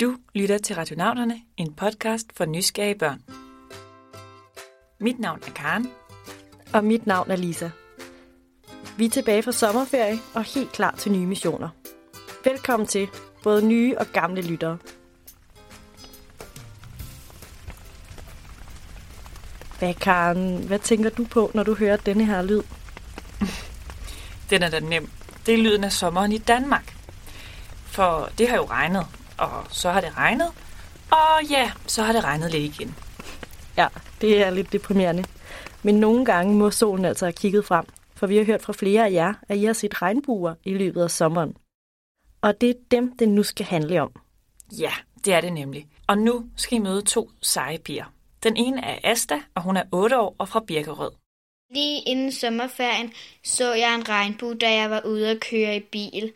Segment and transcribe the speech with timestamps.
[0.00, 3.22] Du lytter til Radionauterne, en podcast for nysgerrige børn.
[5.00, 5.88] Mit navn er Karen.
[6.72, 7.70] Og mit navn er Lisa.
[8.96, 11.68] Vi er tilbage fra sommerferie og helt klar til nye missioner.
[12.44, 13.08] Velkommen til
[13.42, 14.78] både nye og gamle lyttere.
[19.78, 22.62] Hvad, Karen, hvad tænker du på, når du hører denne her lyd?
[24.50, 25.10] Den er da nem.
[25.46, 26.96] Det er lyden af sommeren i Danmark.
[27.86, 29.06] For det har jo regnet,
[29.38, 30.48] og så har det regnet,
[31.10, 32.94] og ja, så har det regnet lidt igen.
[33.76, 33.88] Ja,
[34.20, 35.24] det er lidt deprimerende.
[35.82, 39.06] Men nogle gange må solen altså have kigget frem, for vi har hørt fra flere
[39.06, 41.56] af jer, at I har set regnbuer i løbet af sommeren.
[42.40, 44.12] Og det er dem, det nu skal handle om.
[44.72, 44.92] Ja,
[45.24, 45.86] det er det nemlig.
[46.06, 48.04] Og nu skal I møde to seje piger.
[48.42, 51.10] Den ene er Asta, og hun er 8 år og fra Birkerød.
[51.74, 53.12] Lige inden sommerferien
[53.44, 56.32] så jeg en regnbue, da jeg var ude at køre i bil.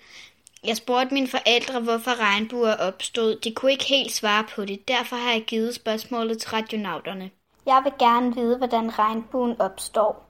[0.64, 3.36] Jeg spurgte mine forældre, hvorfor regnbuer opstod.
[3.36, 4.88] De kunne ikke helt svare på det.
[4.88, 7.30] Derfor har jeg givet spørgsmålet til radionauterne.
[7.66, 10.26] Jeg vil gerne vide, hvordan regnbuen opstår.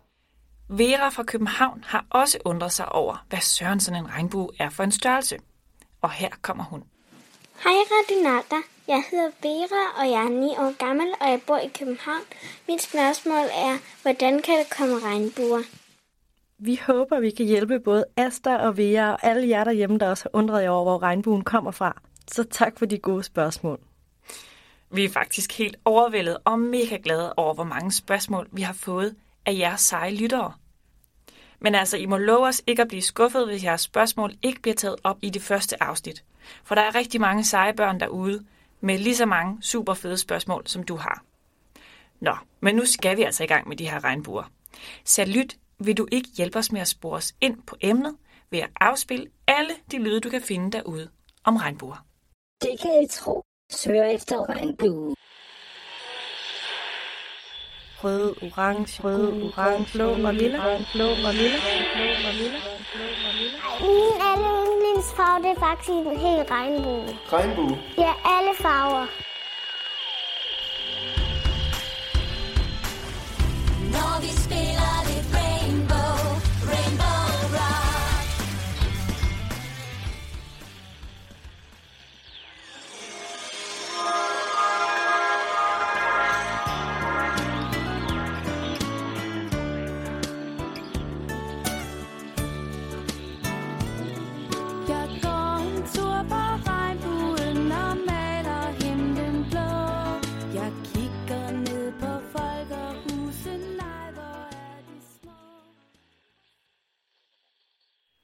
[0.69, 4.83] Vera fra København har også undret sig over, hvad søren sådan en regnbue er for
[4.83, 5.39] en størrelse.
[6.03, 6.85] Og her kommer hun.
[7.65, 8.63] Hej radionauter.
[8.89, 12.23] Jeg hedder Vera, og jeg er 9 år gammel, og jeg bor i København.
[12.69, 15.63] Mit spørgsmål er, hvordan kan der komme regnbuer?
[16.63, 20.25] Vi håber, vi kan hjælpe både Asta og Vera og alle jer derhjemme, der også
[20.25, 22.03] har undret jer over, hvor regnbuen kommer fra.
[22.27, 23.81] Så tak for de gode spørgsmål.
[24.91, 29.17] Vi er faktisk helt overvældet og mega glade over, hvor mange spørgsmål vi har fået
[29.47, 30.53] af jeres seje lyttere.
[31.61, 34.75] Men altså, I må love os ikke at blive skuffet, hvis jeres spørgsmål ikke bliver
[34.75, 36.25] taget op i det første afsnit.
[36.65, 38.45] For der er rigtig mange seje børn derude,
[38.81, 41.25] med lige så mange super fede spørgsmål, som du har.
[42.21, 44.51] Nå, men nu skal vi altså i gang med de her regnbuer.
[45.05, 48.17] Salut, vil du ikke hjælpe os med at spore os ind på emnet
[48.51, 51.09] ved at afspille alle de lyde, du kan finde derude
[51.45, 52.05] om regnbuer.
[52.63, 53.43] Det kan I tro.
[53.71, 55.15] Sør efter regnbue.
[58.05, 60.59] Rød, orange, rød, orange, blå og lille,
[60.95, 61.59] blå og lille,
[61.95, 62.59] blå og lille.
[63.81, 67.19] Min alle yndlingsfarve, det er faktisk en hel regnbue.
[67.33, 67.79] Regnbue.
[67.99, 69.07] Ja, alle farver.
[73.95, 74.70] Når vi spiller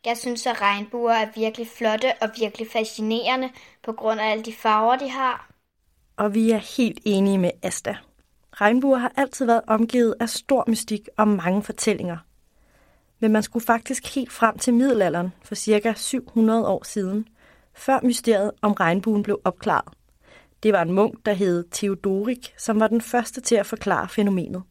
[0.07, 3.51] Jeg synes, at regnbuer er virkelig flotte og virkelig fascinerende
[3.83, 5.51] på grund af alle de farver, de har.
[6.17, 7.97] Og vi er helt enige med Asta.
[8.53, 12.17] Regnbuer har altid været omgivet af stor mystik og mange fortællinger.
[13.21, 17.29] Men man skulle faktisk helt frem til middelalderen for cirka 700 år siden,
[17.75, 19.93] før mysteriet om regnbuen blev opklaret.
[20.63, 24.63] Det var en munk, der hed Theodorik, som var den første til at forklare fænomenet.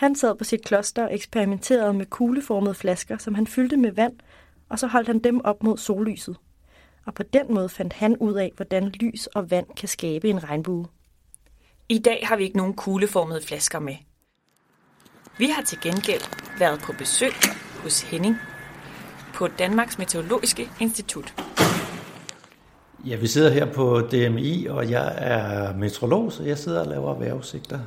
[0.00, 4.12] Han sad på sit kloster og eksperimenterede med kugleformede flasker, som han fyldte med vand,
[4.68, 6.36] og så holdt han dem op mod sollyset.
[7.06, 10.44] Og på den måde fandt han ud af, hvordan lys og vand kan skabe en
[10.44, 10.86] regnbue.
[11.88, 13.94] I dag har vi ikke nogen kugleformede flasker med.
[15.38, 16.22] Vi har til gengæld
[16.58, 17.32] været på besøg
[17.82, 18.36] hos Henning
[19.34, 21.34] på Danmarks Meteorologiske Institut.
[23.06, 27.14] Ja, vi sidder her på DMI, og jeg er metrolog, så jeg sidder og laver
[27.14, 27.78] vejrudsigter.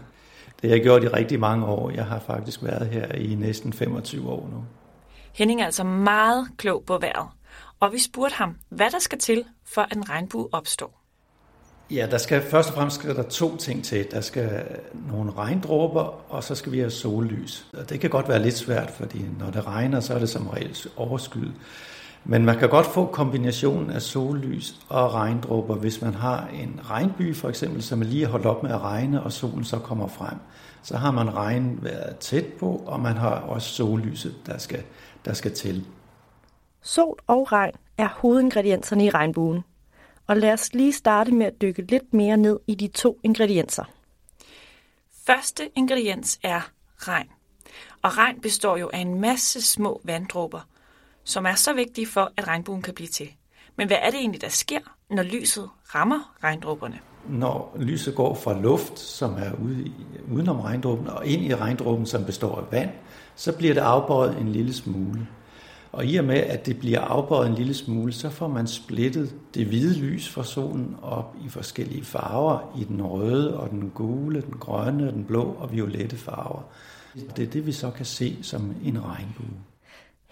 [0.63, 1.89] Det har jeg gjort i rigtig mange år.
[1.89, 4.65] Jeg har faktisk været her i næsten 25 år nu.
[5.33, 7.27] Henning er altså meget klog på vejret,
[7.79, 11.03] og vi spurgte ham, hvad der skal til, for at en regnbue opstår.
[11.91, 14.11] Ja, der skal først og fremmest skal der to ting til.
[14.11, 14.63] Der skal
[15.11, 17.65] nogle regndråber, og så skal vi have sollys.
[17.73, 20.47] Og det kan godt være lidt svært, fordi når det regner, så er det som
[20.47, 21.53] regel overskyet.
[22.25, 27.35] Men man kan godt få kombinationen af sollys og regndråber, hvis man har en regnby
[27.35, 30.37] for eksempel, som er lige holdt op med at regne, og solen så kommer frem.
[30.83, 34.83] Så har man regnvejret tæt på, og man har også sollyset, der skal,
[35.25, 35.85] der skal til.
[36.81, 39.63] Sol og regn er hovedingredienserne i regnbuen.
[40.27, 43.83] Og lad os lige starte med at dykke lidt mere ned i de to ingredienser.
[45.25, 46.61] Første ingrediens er
[46.97, 47.27] regn.
[48.01, 50.59] Og regn består jo af en masse små vanddråber,
[51.23, 53.27] som er så vigtige for, at regnbuen kan blive til.
[53.77, 54.79] Men hvad er det egentlig, der sker,
[55.09, 56.99] når lyset rammer regndråberne?
[57.29, 59.93] Når lyset går fra luft, som er ude i,
[60.31, 62.89] udenom regndråben, og ind i regndråben, som består af vand,
[63.35, 65.27] så bliver det afbøjet en lille smule.
[65.91, 69.35] Og i og med, at det bliver afbøjet en lille smule, så får man splittet
[69.53, 74.41] det hvide lys fra solen op i forskellige farver, i den røde og den gule,
[74.41, 76.61] den grønne, den blå og violette farver.
[77.13, 79.47] Det er det, vi så kan se som en regnbue.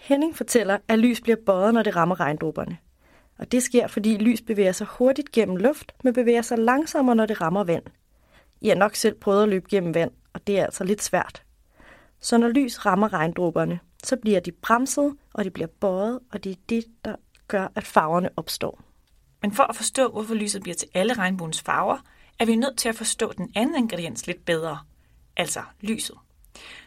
[0.02, 2.78] Henning fortæller, at lys bliver bøjet, når det rammer regndråberne.
[3.38, 7.26] Og det sker, fordi lys bevæger sig hurtigt gennem luft, men bevæger sig langsommere, når
[7.26, 7.82] det rammer vand.
[8.60, 11.42] I har nok selv prøvet at løbe gennem vand, og det er altså lidt svært.
[12.20, 16.52] Så når lys rammer regndråberne, så bliver de bremset, og de bliver bøjet, og det
[16.52, 17.16] er det, der
[17.48, 18.80] gør, at farverne opstår.
[19.42, 21.98] Men for at forstå, hvorfor lyset bliver til alle regnbuens farver,
[22.38, 24.78] er vi nødt til at forstå den anden ingrediens lidt bedre.
[25.36, 26.16] Altså lyset.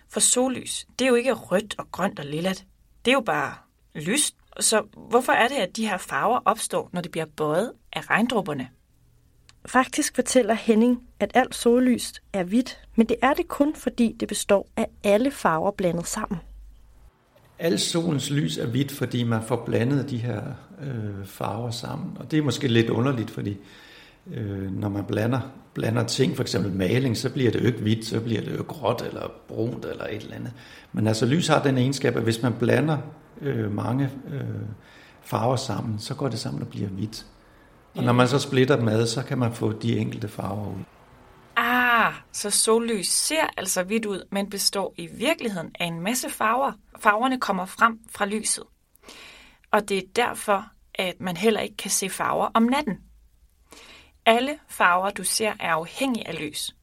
[0.09, 2.53] For sollys, det er jo ikke rødt og grønt og lilla.
[3.05, 3.53] Det er jo bare
[3.95, 4.35] lyst.
[4.59, 8.67] Så hvorfor er det, at de her farver opstår, når de bliver bøjet af regndråberne?
[9.65, 14.27] Faktisk fortæller Henning, at alt sollys er hvidt, men det er det kun, fordi det
[14.27, 16.39] består af alle farver blandet sammen.
[17.59, 20.41] Al solens lys er hvidt, fordi man får blandet de her
[20.81, 22.17] øh, farver sammen.
[22.19, 23.57] Og det er måske lidt underligt, fordi
[24.31, 25.39] øh, når man blander,
[25.73, 28.63] blander ting, for eksempel maling, så bliver det jo ikke hvidt, så bliver det jo
[28.67, 30.53] gråt eller brunt eller et eller andet.
[30.93, 32.97] Men altså lys har den egenskab, at hvis man blander
[33.41, 34.41] øh, mange øh,
[35.21, 37.25] farver sammen, så går det sammen og bliver hvidt.
[37.95, 40.83] Og når man så splitter dem ad, så kan man få de enkelte farver ud.
[41.55, 46.71] Ah, så sollys ser altså hvidt ud, men består i virkeligheden af en masse farver.
[46.99, 48.63] Farverne kommer frem fra lyset.
[49.71, 52.97] Og det er derfor, at man heller ikke kan se farver om natten.
[54.27, 56.75] Alle farver, du ser, er afhængige af lys.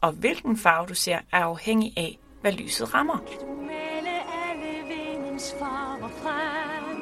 [0.00, 3.16] Og hvilken farve du ser, er afhængig af, hvad lyset rammer.
[3.16, 4.10] Du male
[4.48, 6.96] alle vindens farver frem.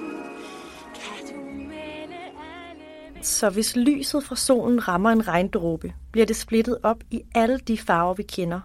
[0.94, 6.78] Kan du male alle Så hvis lyset fra solen rammer en regndråbe, bliver det splittet
[6.82, 8.60] op i alle de farver, vi kender.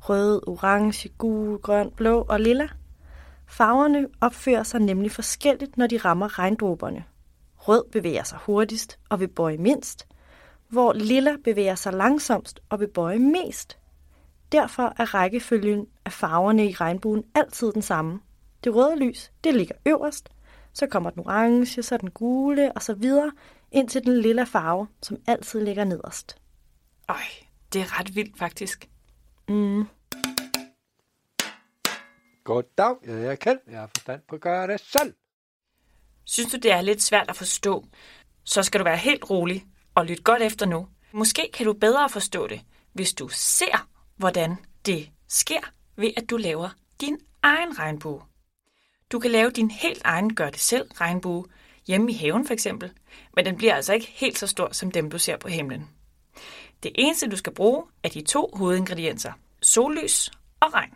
[0.00, 2.68] Rød, orange, gul, grøn, blå og lilla.
[3.46, 7.04] Farverne opfører sig nemlig forskelligt, når de rammer regndråberne.
[7.56, 10.06] Rød bevæger sig hurtigst og vil bøje mindst,
[10.74, 13.78] hvor lilla bevæger sig langsomst og vil bøje mest.
[14.52, 18.20] Derfor er rækkefølgen af farverne i regnbuen altid den samme.
[18.64, 20.28] Det røde lys, det ligger øverst,
[20.72, 23.32] så kommer den orange, så den gule og så videre,
[23.72, 26.36] indtil den lilla farve, som altid ligger nederst.
[27.08, 27.16] Øj,
[27.72, 28.88] det er ret vildt faktisk.
[29.48, 29.84] Mm.
[32.44, 33.58] Goddag, jeg er Kjeld.
[33.70, 35.14] Jeg har forstand på at gøre det selv.
[36.24, 37.84] Synes du, det er lidt svært at forstå,
[38.44, 40.88] så skal du være helt rolig og lyt godt efter nu.
[41.12, 42.60] Måske kan du bedre forstå det,
[42.92, 44.56] hvis du ser, hvordan
[44.86, 46.68] det sker, ved at du laver
[47.00, 48.22] din egen regnbue.
[49.12, 51.44] Du kan lave din helt egen gør-det-selv regnbue
[51.86, 52.92] hjemme i haven for eksempel,
[53.36, 55.88] men den bliver altså ikke helt så stor som dem, du ser på himlen.
[56.82, 59.32] Det eneste, du skal bruge, er de to hovedingredienser,
[59.62, 60.30] sollys
[60.60, 60.94] og regn.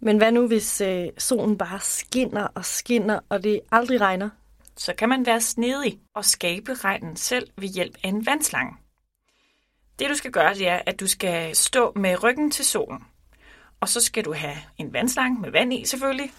[0.00, 4.30] Men hvad nu, hvis øh, solen bare skinner og skinner, og det aldrig regner?
[4.80, 8.76] Så kan man være snedig og skabe regnen selv ved hjælp af en vandslange.
[9.98, 13.04] Det du skal gøre, det er, at du skal stå med ryggen til solen.
[13.80, 16.32] Og så skal du have en vandslange med vand i selvfølgelig.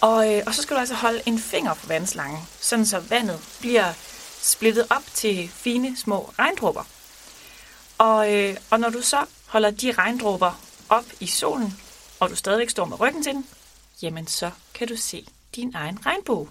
[0.00, 3.56] Og, øh, og så skal du altså holde en finger på vandslangen, sådan så vandet
[3.60, 3.92] bliver
[4.40, 6.84] splittet op til fine små regndråber.
[7.98, 11.78] Og, øh, og når du så holder de regndråber op i solen,
[12.20, 13.46] og du stadigvæk står med ryggen til den,
[14.02, 16.48] jamen så kan du se din egen regnbue.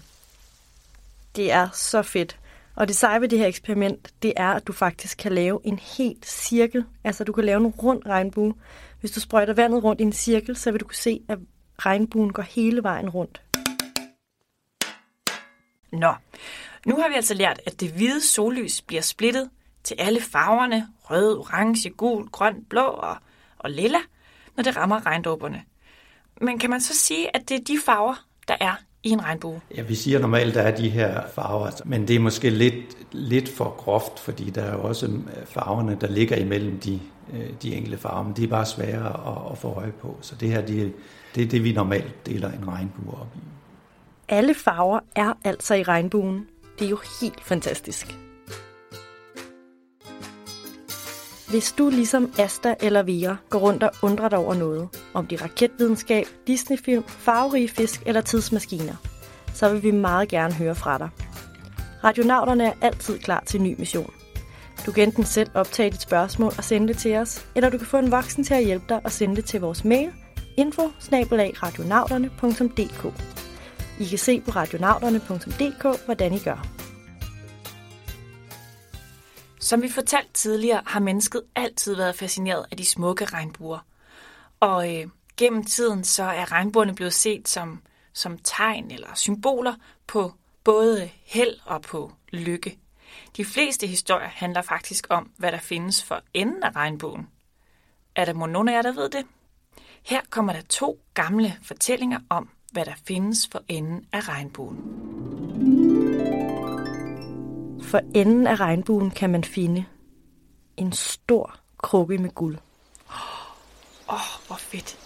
[1.36, 2.38] Det er så fedt.
[2.74, 5.78] Og det seje ved det her eksperiment, det er, at du faktisk kan lave en
[5.78, 6.84] helt cirkel.
[7.04, 8.54] Altså, du kan lave en rund regnbue.
[9.00, 11.38] Hvis du sprøjter vandet rundt i en cirkel, så vil du kunne se, at
[11.78, 13.42] regnbuen går hele vejen rundt.
[15.92, 16.14] Nå,
[16.86, 19.50] nu har vi altså lært, at det hvide sollys bliver splittet
[19.84, 23.16] til alle farverne, rød, orange, gul, grøn, blå og,
[23.58, 23.98] og lilla,
[24.56, 25.62] når det rammer regndråberne.
[26.40, 29.60] Men kan man så sige, at det er de farver, der er i en regnbue?
[29.76, 33.48] Ja, vi siger normalt, der er de her farver, men det er måske lidt, lidt
[33.48, 37.00] for groft, fordi der er jo også øh, farverne, der ligger imellem de,
[37.32, 40.16] øh, de enkelte farver, men de er bare svære at, at få øje på.
[40.20, 40.92] Så det her, det,
[41.34, 43.38] det er det, vi normalt deler en regnbue op i.
[44.28, 46.46] Alle farver er altså i regnbuen.
[46.78, 48.16] Det er jo helt fantastisk.
[51.52, 55.40] Hvis du ligesom Asta eller Vera går rundt og undrer dig over noget, om det
[55.40, 58.94] er raketvidenskab, Disneyfilm, farverige fisk eller tidsmaskiner,
[59.54, 61.08] så vil vi meget gerne høre fra dig.
[62.04, 64.12] Radionauterne er altid klar til en ny mission.
[64.86, 67.86] Du kan enten selv optage dit spørgsmål og sende det til os, eller du kan
[67.86, 70.10] få en voksen til at hjælpe dig og sende det til vores mail
[70.56, 70.82] info
[74.00, 76.81] I kan se på radionauterne.dk, hvordan I gør.
[79.62, 83.78] Som vi fortalte tidligere, har mennesket altid været fascineret af de smukke regnbuer.
[84.60, 89.74] Og øh, gennem tiden så er regnbuerne blevet set som som tegn eller symboler
[90.06, 90.32] på
[90.64, 92.78] både held og på lykke.
[93.36, 97.28] De fleste historier handler faktisk om, hvad der findes for enden af regnbuen.
[98.16, 99.26] Er der nogen af jer, der ved det?
[100.02, 105.41] Her kommer der to gamle fortællinger om, hvad der findes for enden af regnbuen.
[107.92, 109.84] For enden af regnbuen kan man finde
[110.76, 112.58] en stor krukke med guld.
[114.08, 114.98] Åh, oh, hvor fedt.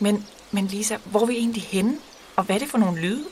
[0.00, 1.98] Men, men Lisa, hvor er vi egentlig henne?
[2.36, 3.24] Og hvad er det for nogle lyde?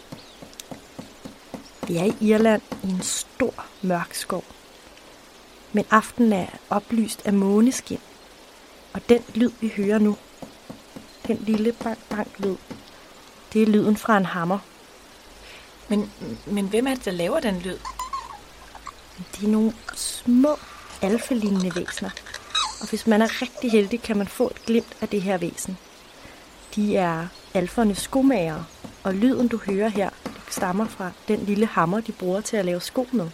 [1.88, 4.44] Vi er i Irland i en stor mørk skov.
[5.72, 8.00] Men aftenen er oplyst af måneskin.
[8.92, 10.16] Og den lyd, vi hører nu,
[11.26, 12.56] den lille bang-bang-lyd,
[13.52, 14.58] det er lyden fra en hammer.
[15.88, 16.10] Men,
[16.46, 17.78] men hvem er det, der laver den lyd?
[19.18, 20.58] De er nogle små
[21.02, 22.10] alfalignende væsener.
[22.80, 25.78] Og hvis man er rigtig heldig, kan man få et glimt af det her væsen.
[26.74, 28.64] De er alfernes skomager,
[29.02, 30.10] og lyden du hører her,
[30.50, 33.28] stammer fra den lille hammer, de bruger til at lave sko med.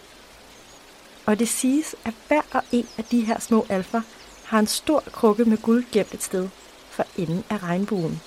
[1.25, 4.01] Og det siges, at hver og en af de her små alfer
[4.45, 6.49] har en stor krukke med guld gemt et sted
[6.89, 8.21] for enden af regnbuen.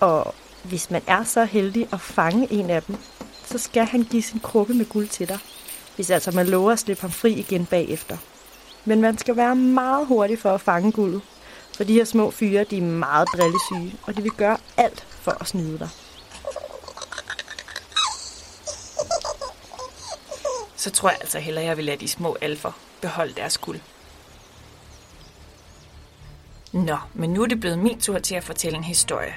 [0.00, 2.96] Og hvis man er så heldig at fange en af dem,
[3.44, 5.38] så skal han give sin krukke med guld til dig,
[5.94, 8.16] hvis altså man lover at slippe ham fri igen bagefter.
[8.84, 11.22] Men man skal være meget hurtig for at fange guldet,
[11.76, 15.36] for de her små fyre, de er meget drillesyge, og de vil gøre alt for
[15.40, 15.88] at snyde dig.
[20.76, 23.80] Så tror jeg altså hellere, jeg vil lade de små alfer beholde deres guld.
[26.72, 29.34] Nå, men nu er det blevet min tur til at fortælle en historie.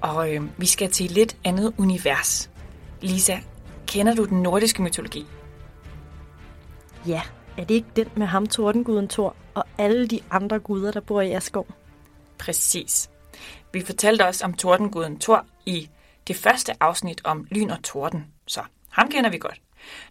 [0.00, 2.50] Og øh, vi skal til et lidt andet univers.
[3.00, 3.36] Lisa,
[3.86, 5.26] kender du den nordiske mytologi?
[7.06, 7.22] Ja,
[7.56, 11.20] er det ikke den med ham, tordenguden Thor, og alle de andre guder, der bor
[11.20, 11.66] i Asgård?
[12.38, 13.10] Præcis.
[13.72, 15.88] Vi fortalte også om tordenguden Thor i
[16.28, 18.60] det første afsnit om lyn og torden, så
[18.90, 19.60] ham kender vi godt.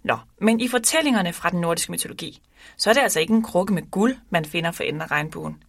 [0.04, 2.42] Nå, men i fortællingerne fra den nordiske mytologi,
[2.78, 5.64] så er det altså ikke en krukke med guld, man finder for enden af regnbuen.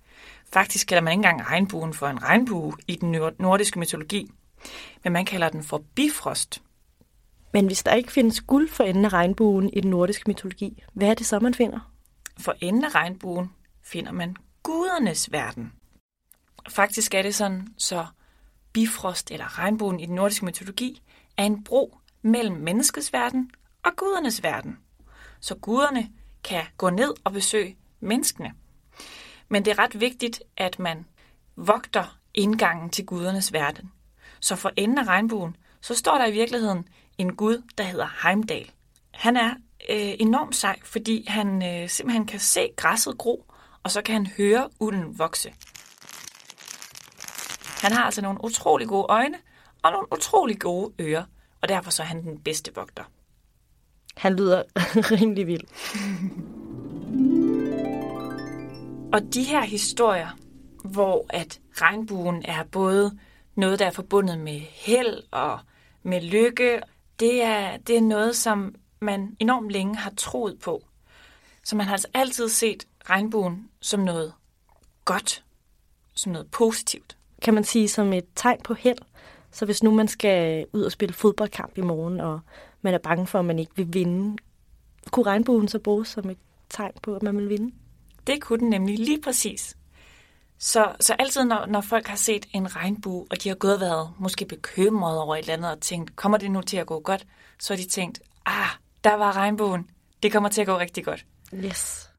[0.52, 4.30] Faktisk kalder man ikke engang regnbuen for en regnbue i den nordiske mytologi,
[5.04, 6.62] men man kalder den for bifrost.
[7.56, 11.08] Men hvis der ikke findes guld for enden af regnbuen i den nordiske mytologi, hvad
[11.08, 11.92] er det så, man finder?
[12.38, 15.72] For enden af regnbuen finder man gudernes verden.
[16.68, 18.06] Faktisk er det sådan, så
[18.72, 21.02] bifrost eller regnbuen i den nordiske mytologi
[21.36, 23.50] er en bro mellem menneskets verden
[23.82, 24.78] og gudernes verden.
[25.40, 26.10] Så guderne
[26.44, 28.52] kan gå ned og besøge menneskene.
[29.48, 31.06] Men det er ret vigtigt, at man
[31.56, 33.92] vogter indgangen til gudernes verden.
[34.40, 38.70] Så for enden af regnbuen, så står der i virkeligheden en gud, der hedder Heimdall.
[39.10, 39.50] Han er
[39.90, 43.44] øh, enormt sej, fordi han øh, simpelthen kan se græsset gro,
[43.82, 45.52] og så kan han høre ulden vokse.
[47.82, 49.38] Han har altså nogle utrolig gode øjne
[49.82, 51.24] og nogle utrolig gode ører,
[51.60, 53.04] og derfor så er han den bedste vogter.
[54.16, 54.62] Han lyder
[55.20, 55.64] rimelig vild.
[59.12, 60.28] Og de her historier,
[60.84, 63.18] hvor at regnbuen er både
[63.54, 65.58] noget, der er forbundet med held og
[66.02, 66.80] med lykke,
[67.20, 70.82] det er, det er noget, som man enormt længe har troet på.
[71.64, 74.32] Så man har altså altid set regnbuen som noget
[75.04, 75.44] godt,
[76.14, 77.16] som noget positivt.
[77.42, 78.98] Kan man sige som et tegn på held.
[79.50, 82.40] Så hvis nu man skal ud og spille fodboldkamp i morgen, og
[82.82, 84.36] man er bange for, at man ikke vil vinde,
[85.10, 86.38] kunne regnbuen så bruges som et
[86.70, 87.74] tegn på, at man vil vinde?
[88.26, 89.76] Det kunne den nemlig lige præcis.
[90.58, 93.80] Så, så altid, når, når folk har set en regnbue, og de har gået og
[93.80, 97.00] været måske bekymrede over et eller andet, og tænkt, kommer det nu til at gå
[97.00, 97.26] godt?
[97.58, 98.68] Så har de tænkt, ah,
[99.04, 99.90] der var regnbuen.
[100.22, 101.26] Det kommer til at gå rigtig godt.
[101.54, 102.10] Yes.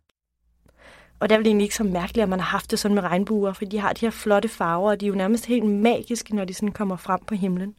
[1.20, 3.04] Og det er vel egentlig ikke så mærkeligt, at man har haft det sådan med
[3.04, 6.36] regnbuer, for de har de her flotte farver, og de er jo nærmest helt magiske,
[6.36, 7.76] når de sådan kommer frem på himlen.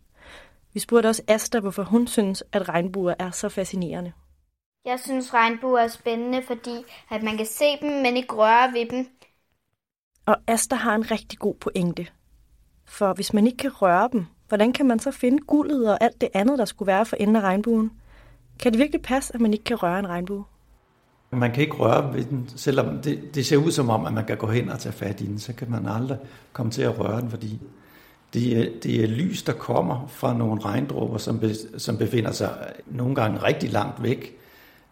[0.75, 4.12] Vi spurgte også Asta, hvorfor hun synes, at regnbuer er så fascinerende.
[4.85, 8.87] Jeg synes, regnbuer er spændende, fordi at man kan se dem, men ikke røre ved
[8.91, 9.09] dem.
[10.28, 12.06] Og Asta har en rigtig god pointe.
[12.85, 16.20] For hvis man ikke kan røre dem, hvordan kan man så finde guldet og alt
[16.20, 17.90] det andet, der skulle være for enden af regnbuen?
[18.58, 20.44] Kan det virkelig passe, at man ikke kan røre en regnbue?
[21.30, 24.25] Man kan ikke røre ved den, selvom det, det ser ud som om, at man
[24.25, 26.18] kan gå hen og tage fat i den, så kan man aldrig
[26.52, 27.61] komme til at røre den, fordi
[28.35, 32.50] det er, det er lys, der kommer fra nogle regndråber, som, be, som befinder sig
[32.87, 34.37] nogle gange rigtig langt væk.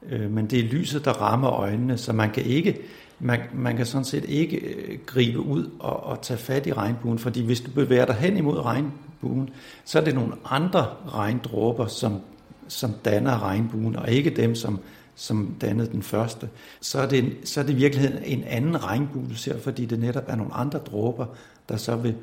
[0.08, 2.78] Øh, men det er lyset, der rammer øjnene, så man kan ikke,
[3.20, 7.18] man, man kan sådan set ikke øh, gribe ud og, og tage fat i regnbuen,
[7.18, 9.50] fordi hvis du bevæger dig hen imod regnbuen,
[9.84, 12.20] så er det nogle andre regndråber, som,
[12.68, 14.80] som danner regnbuen, og ikke dem, som,
[15.14, 16.48] som dannede den første.
[16.80, 19.98] Så er, det, så er det i virkeligheden en anden regnbue, du ser, fordi det
[19.98, 21.26] netop er nogle andre dråber,
[21.68, 22.14] der så vil,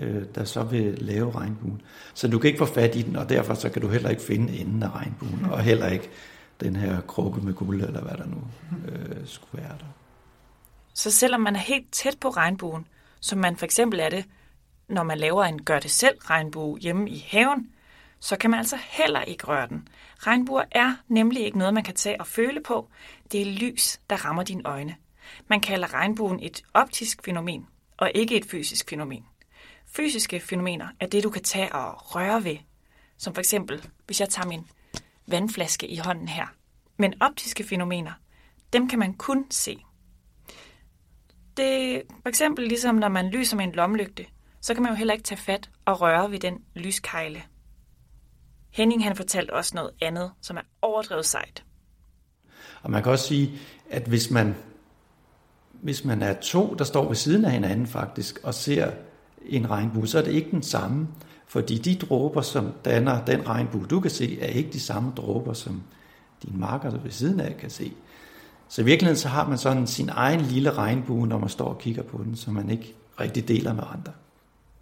[0.00, 1.80] øh, der så vil lave regnbuen.
[2.14, 4.22] Så du kan ikke få fat i den, og derfor så kan du heller ikke
[4.22, 6.08] finde enden af regnbuen, og heller ikke
[6.60, 8.42] den her krukke med guld, eller hvad der nu
[8.88, 10.01] øh, skulle være der.
[10.94, 12.86] Så selvom man er helt tæt på regnbuen,
[13.20, 14.24] som man for eksempel er det,
[14.88, 17.72] når man laver en gør-det-selv regnbue hjemme i haven,
[18.20, 19.88] så kan man altså heller ikke røre den.
[20.18, 22.88] Regnbuer er nemlig ikke noget, man kan tage og føle på.
[23.32, 24.96] Det er lys, der rammer dine øjne.
[25.48, 29.24] Man kalder regnbuen et optisk fænomen, og ikke et fysisk fænomen.
[29.86, 32.56] Fysiske fænomener er det, du kan tage og røre ved.
[33.16, 34.66] Som for eksempel, hvis jeg tager min
[35.26, 36.46] vandflaske i hånden her.
[36.96, 38.12] Men optiske fænomener,
[38.72, 39.82] dem kan man kun se.
[41.56, 44.26] Det for eksempel ligesom, når man lyser med en lomlygte,
[44.60, 47.42] så kan man jo heller ikke tage fat og røre ved den lyskejle.
[48.70, 51.64] Henning han fortalte også noget andet, som er overdrevet sejt.
[52.82, 53.52] Og man kan også sige,
[53.90, 54.54] at hvis man,
[55.72, 58.90] hvis man er to, der står ved siden af hinanden faktisk, og ser
[59.46, 61.08] en regnbue, så er det ikke den samme.
[61.46, 65.52] Fordi de dråber, som danner den regnbue, du kan se, er ikke de samme dråber,
[65.52, 65.82] som
[66.42, 67.92] din marker ved siden af kan se.
[68.72, 71.78] Så i virkeligheden så har man sådan sin egen lille regnbue, når man står og
[71.78, 74.12] kigger på den, som man ikke rigtig deler med andre.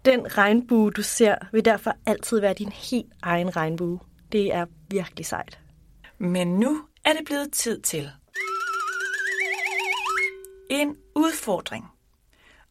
[0.05, 3.99] Den regnbue, du ser, vil derfor altid være din helt egen regnbue.
[4.31, 5.59] Det er virkelig sejt.
[6.17, 8.09] Men nu er det blevet tid til
[10.69, 11.85] en udfordring.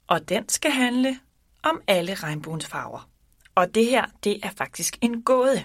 [0.07, 1.19] Og den skal handle
[1.63, 3.09] om alle regnbuens farver.
[3.55, 5.65] Og det her, det er faktisk en gåde.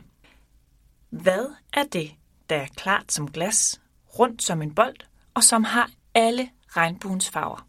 [1.09, 2.11] Hvad er det,
[2.49, 3.81] der er klart som glas,
[4.19, 4.95] rundt som en bold,
[5.35, 7.67] og som har alle regnbuens farver?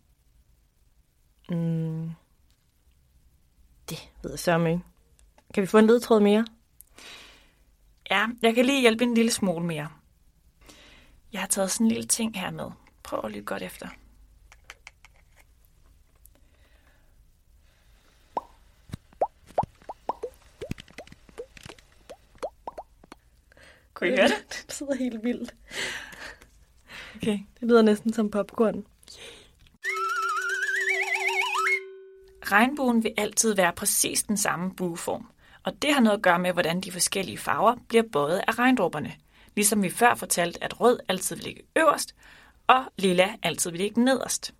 [1.49, 2.11] Mm.
[3.91, 4.85] Det ved jeg sørme ikke.
[5.55, 6.47] Kan vi få en ledtråd mere?
[8.11, 9.89] Ja, jeg kan lige hjælpe en lille smule mere.
[11.33, 12.71] Jeg har taget sådan en lille ting her med.
[13.03, 13.89] Prøv at lytte godt efter.
[23.95, 24.47] Kunne I høre det?
[24.67, 25.55] Det sidder helt vildt.
[27.27, 27.39] Okay.
[27.61, 28.85] Det lyder næsten som popcorn.
[32.45, 35.27] Regnbuen vil altid være præcis den samme bueform,
[35.63, 39.13] og det har noget at gøre med, hvordan de forskellige farver bliver bøjet af regndråberne.
[39.57, 42.15] Ligesom vi før fortalte, at rød altid vil ligge øverst,
[42.67, 44.55] og lilla altid vil ligge nederst.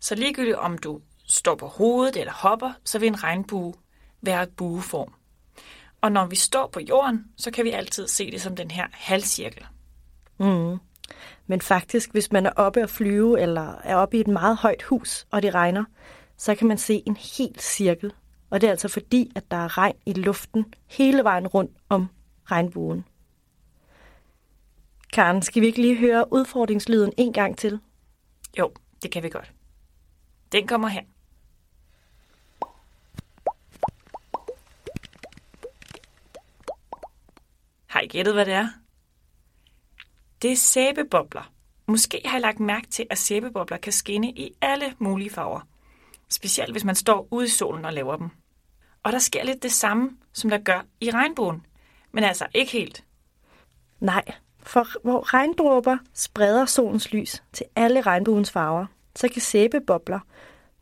[0.00, 3.74] Så ligegyldigt om du står på hovedet eller hopper, så vil en regnbue
[4.22, 5.12] være bueform.
[6.00, 8.86] Og når vi står på jorden, så kan vi altid se det som den her
[8.92, 9.66] halvcirkel.
[10.38, 10.78] Mm.
[11.46, 14.82] Men faktisk, hvis man er oppe at flyve, eller er oppe i et meget højt
[14.82, 15.84] hus, og det regner,
[16.36, 18.12] så kan man se en hel cirkel.
[18.50, 22.06] Og det er altså fordi, at der er regn i luften hele vejen rundt om
[22.44, 23.04] regnbuen.
[25.12, 27.80] Karen, skal vi ikke lige høre udfordringslyden en gang til?
[28.58, 29.52] Jo, det kan vi godt.
[30.52, 31.02] Den kommer her.
[37.86, 38.68] Har I gættet, hvad det er?
[40.42, 41.52] Det er sæbebobler.
[41.86, 45.60] Måske har I lagt mærke til, at sæbebobler kan skinne i alle mulige farver.
[46.28, 48.28] Specielt hvis man står ude i solen og laver dem.
[49.02, 51.66] Og der sker lidt det samme, som der gør i regnbuen.
[52.12, 53.04] Men altså ikke helt.
[54.00, 54.24] Nej,
[54.58, 60.20] for hvor regndråber spreder solens lys til alle regnbuens farver, så kan sæbebobler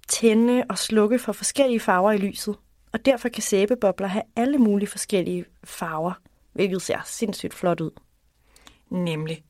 [0.08, 2.56] tænde og slukke for forskellige farver i lyset.
[2.92, 6.12] Og derfor kan sæbebobler have alle mulige forskellige farver,
[6.52, 7.90] hvilket ser sindssygt flot ud.
[8.90, 9.44] Nemlig.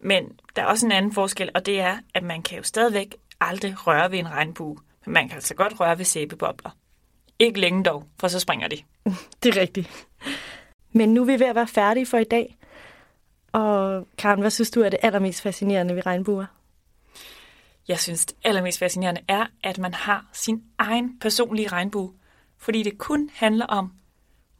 [0.00, 3.16] Men der er også en anden forskel, og det er, at man kan jo stadigvæk
[3.40, 4.78] aldrig røre ved en regnbue.
[5.04, 6.70] Men man kan altså godt røre ved sæbebobler.
[7.38, 8.76] Ikke længe dog, for så springer de.
[9.42, 10.06] Det er rigtigt.
[10.92, 12.58] Men nu er vi ved at være færdige for i dag.
[13.52, 16.46] Og Karen, hvad synes du er det allermest fascinerende ved regnbuer?
[17.88, 22.12] Jeg synes, det allermest fascinerende er, at man har sin egen personlige regnbue.
[22.58, 23.92] Fordi det kun handler om,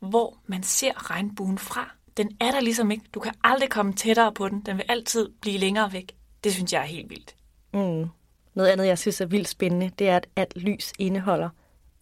[0.00, 1.90] hvor man ser regnbuen fra.
[2.18, 3.04] Den er der ligesom ikke.
[3.14, 4.60] Du kan aldrig komme tættere på den.
[4.60, 6.12] Den vil altid blive længere væk.
[6.44, 7.36] Det synes jeg er helt vildt.
[7.74, 8.08] Mm.
[8.54, 11.48] Noget andet, jeg synes er vildt spændende, det er, at alt lys indeholder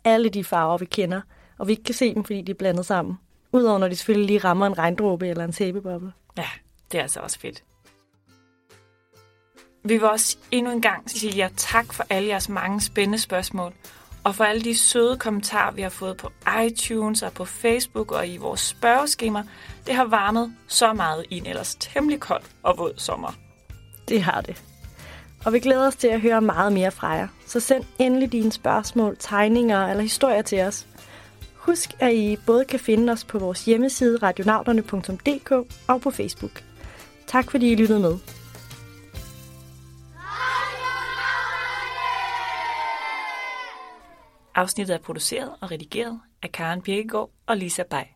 [0.07, 1.21] alle de farver, vi kender,
[1.59, 3.19] og vi ikke kan se dem, fordi de er blandet sammen.
[3.53, 6.13] Udover når de selvfølgelig lige rammer en regndråbe eller en sæbeboble.
[6.39, 6.47] Ja,
[6.93, 7.65] det er altså også fedt.
[9.85, 13.75] Vi vil også endnu en gang sige jer tak for alle jeres mange spændende spørgsmål,
[14.27, 16.31] og for alle de søde kommentarer, vi har fået på
[16.67, 19.43] iTunes og på Facebook og i vores spørgeskema.
[19.87, 23.33] Det har varmet så meget i en ellers temmelig kold og våd sommer.
[24.09, 24.63] Det har det.
[25.45, 27.29] Og vi glæder os til at høre meget mere fra jer.
[27.47, 30.87] Så send endelig dine spørgsmål, tegninger eller historier til os.
[31.55, 35.53] Husk, at I både kan finde os på vores hjemmeside radionauterne.dk
[35.89, 36.63] og på Facebook.
[37.27, 38.19] Tak fordi I lyttede med.
[44.57, 48.16] Afsnittet er produceret og redigeret af Karen Birkegaard og Lisa Bay.